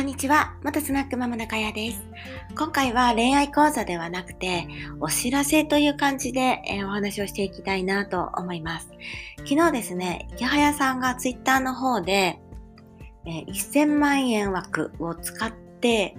[0.00, 0.54] こんにちは。
[0.64, 2.02] 元スナックママ中谷です。
[2.56, 4.66] 今回は恋愛講座ではなくて、
[4.98, 8.88] お知らせという感じで、え、お話をしていきたいなと思います。
[9.46, 12.40] 昨日ですね、池早さんがツイッターの方で、
[13.26, 16.16] えー、1000万円枠を使って、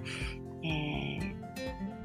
[0.62, 0.91] えー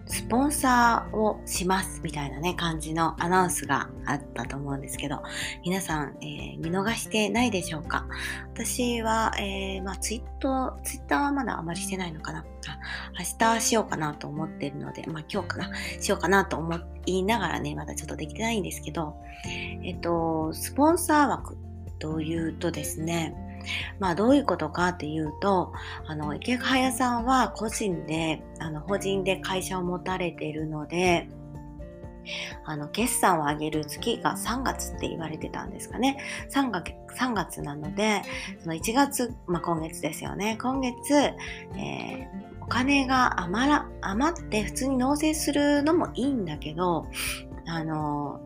[0.07, 5.21] スポンサーをしますみたいなね、感じのアナウンスがあったと思うんですけど、
[5.65, 8.07] 皆さん、えー、見逃してないでしょうか？
[8.53, 12.45] 私は、えー、まあ、ツイッター、ツイッターはまだあまりしてないのかな？
[13.17, 15.71] 明日しようかなと思ってるので、まあ、今日かな？
[15.99, 19.15] しようかなと思いながらね、まだちょっとできてないんですけど、
[19.83, 21.57] えっと、スポンサー枠
[21.99, 23.35] というとですね、
[23.99, 25.73] まあどういうことかっていうと、
[26.07, 31.29] あの、池早さんは個人で、あの、法人で会社を持たれているので、
[32.65, 36.17] あの、決算を上げる月が3月って言われてたんですかね。
[36.49, 38.21] 3月 ,3 月なので、
[38.61, 40.57] その1月、まあ、今月ですよね。
[40.61, 47.07] 今月、えー、お金が余ら、余って普通に納税するのもいいんだけど、
[47.65, 48.41] あの、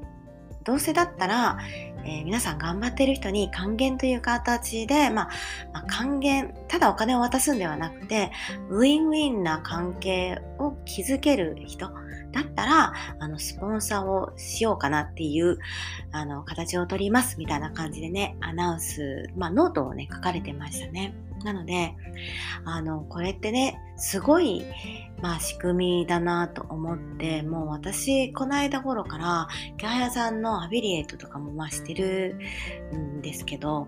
[0.63, 1.57] どうせだったら、
[2.03, 5.29] えー、皆さん頑張ってる人に還元という形で、まあ、
[5.73, 8.31] まあ、還元、ただお金を渡すんではなくて、
[8.69, 11.89] ウィンウィンな関係を築ける人
[12.31, 15.59] だったら、あの、スポンサーをしようかなっていう、
[16.11, 21.13] あの、形をとりますみたいな感じでね、アナウンス、まあ、ノートをね、書かれてましたね。
[21.43, 21.95] なので、
[22.65, 24.65] あの、これってね、すごい、
[25.21, 29.47] まあ仕組みだなと思って、もう私、この間頃から、
[29.77, 32.37] イケハヤさんのアフィリエイトとかもまあしてる
[32.93, 33.87] んですけど、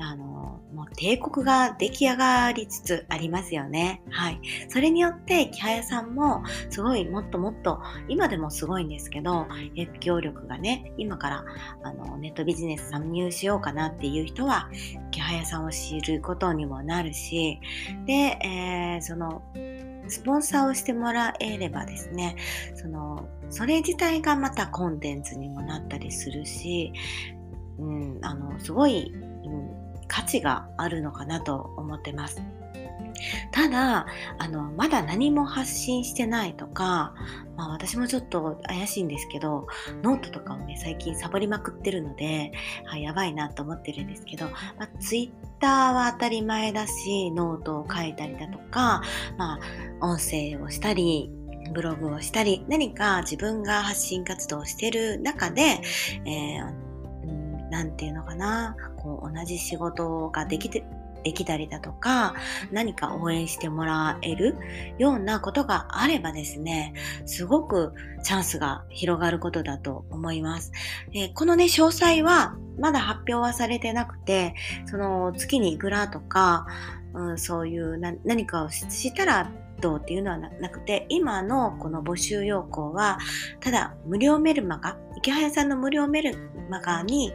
[0.00, 4.02] あの、もう帝国が出来上がりつつありますよね。
[4.10, 4.40] はい。
[4.68, 11.44] それによって、木早さんも、すごい、もっともっと、今でもすごいんですけど、影響力がね、今から、
[11.82, 14.70] あの、ネットビジネス参入しようかなっていう人は、
[15.10, 17.60] 木早さんを知ることにもなるし、
[18.06, 19.42] で、えー、その、
[20.06, 22.36] スポンサーをしてもらえればですね、
[22.74, 26.92] その、それ自体がまたコンテンツにもなったりするし、
[27.78, 29.12] うん、あの、すごい、
[29.44, 32.42] うん価値があるのかなと思ってます。
[33.50, 34.06] ただ、
[34.38, 37.14] あの、まだ何も発信してないとか、
[37.56, 39.66] まあ私もちょっと怪しいんですけど、
[40.02, 42.52] ノートとかをね、最近サボりまくってるので、
[42.86, 49.02] は、やばいなと思ってるんですけど、まあ、ツイッターは当たり前だし、ノートを書いたりだとか、
[49.36, 49.60] まあ、
[50.00, 51.30] 音声をしたり、
[51.74, 55.80] ブログをしたり、何か自分が発信活動をしてる中で、
[56.24, 56.87] えー
[57.70, 60.84] なんていうのかな、こう同じ仕事ができて、
[61.24, 62.34] できたりだとか、
[62.70, 64.56] 何か応援してもらえる
[64.98, 66.94] ようなことがあればですね、
[67.26, 67.92] すごく
[68.22, 70.72] チャンスが広がることだと思います。
[71.12, 74.54] でこのね、詳細はまだ発表はされてなくて、
[74.86, 76.66] その月にいくらとか、
[77.14, 79.50] うん、そういう何かをしたら
[79.80, 83.18] どうっていうのはなくて、今のこの募集要項は、
[83.60, 86.36] ただ無料メルマガ、池早さんの無料メル
[86.70, 87.32] マガに、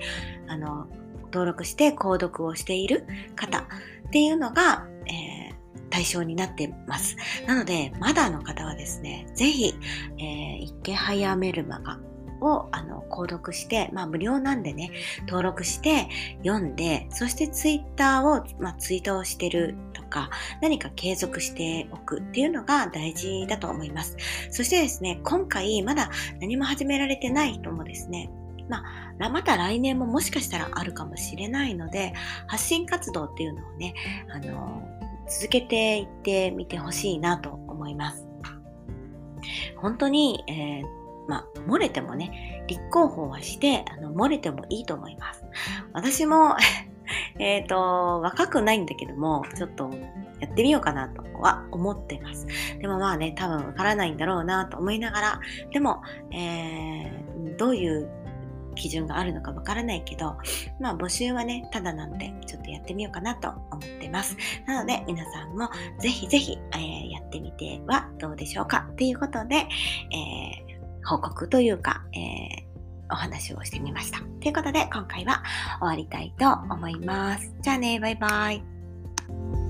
[0.47, 0.87] あの、
[1.25, 3.05] 登録して購読をしている
[3.35, 3.63] 方っ
[4.11, 7.17] ていうのが、えー、対象になってます。
[7.47, 9.73] なので、まだの方はですね、ぜひ、
[10.17, 11.99] えー、池早メルマガ
[12.43, 14.91] をあの購読して、まあ無料なんでね、
[15.27, 16.07] 登録して
[16.43, 20.29] 読んで、そしてツイッターを、まあ、ツイートをしてるとか、
[20.61, 24.17] 何か継続しておくっていうのが大事だと思います。
[24.51, 26.09] そしてですね、今回まだ
[26.39, 28.29] 何も始められてない人もですね、
[28.69, 28.83] ま
[29.19, 32.13] あ、また来年ももしかしたらあるかもしれないので、
[32.47, 33.93] 発信活動っていうのをね、
[34.29, 34.87] あの、
[35.27, 38.27] 続けていってみてほしいなと思います。
[39.77, 45.43] 本当に、えーまあ、漏れてもね、立候補はして、あの、漏れてもいいと思います。
[45.93, 46.55] 私も
[47.39, 49.89] えっと、若くないんだけども、ちょっと
[50.39, 52.47] やってみようかなとは思ってます。
[52.79, 55.39] でもまあね、多分わからないんだろうなと思いながら、
[55.71, 56.01] でも、
[56.31, 58.09] えー、どういう
[58.75, 60.37] 基準があるのかわからないけど、
[60.79, 64.37] まあ募集はね、ただなんで、ちょっとやってみようかなと思ってます。
[64.65, 65.69] なので、皆さんも
[65.99, 70.72] ぜひぜひ、えー、やってみてはどうでしょうかということで、えー
[71.05, 74.19] 報告というか、えー、お話をしてみました。
[74.41, 75.43] ということで今回は
[75.79, 77.53] 終わりたいと思います。
[77.61, 79.62] じゃあね、バイバイ。